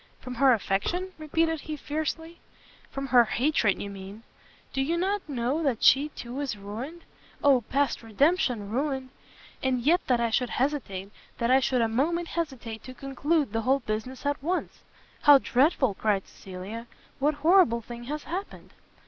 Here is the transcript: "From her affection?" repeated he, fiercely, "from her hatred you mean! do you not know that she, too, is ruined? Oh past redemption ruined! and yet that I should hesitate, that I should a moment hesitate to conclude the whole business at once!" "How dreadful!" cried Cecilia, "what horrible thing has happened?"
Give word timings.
"From 0.19 0.33
her 0.41 0.51
affection?" 0.51 1.11
repeated 1.19 1.61
he, 1.61 1.77
fiercely, 1.77 2.39
"from 2.89 3.05
her 3.09 3.23
hatred 3.25 3.79
you 3.79 3.91
mean! 3.91 4.23
do 4.73 4.81
you 4.81 4.97
not 4.97 5.21
know 5.29 5.61
that 5.61 5.83
she, 5.83 6.09
too, 6.09 6.39
is 6.39 6.57
ruined? 6.57 7.03
Oh 7.43 7.61
past 7.61 8.01
redemption 8.01 8.71
ruined! 8.71 9.09
and 9.61 9.79
yet 9.81 10.01
that 10.07 10.19
I 10.19 10.31
should 10.31 10.49
hesitate, 10.49 11.11
that 11.37 11.51
I 11.51 11.59
should 11.59 11.81
a 11.83 11.87
moment 11.87 12.29
hesitate 12.29 12.83
to 12.85 12.95
conclude 12.95 13.53
the 13.53 13.61
whole 13.61 13.81
business 13.81 14.25
at 14.25 14.41
once!" 14.41 14.79
"How 15.21 15.37
dreadful!" 15.37 15.93
cried 15.93 16.25
Cecilia, 16.27 16.87
"what 17.19 17.35
horrible 17.35 17.81
thing 17.81 18.05
has 18.05 18.23
happened?" 18.23 18.71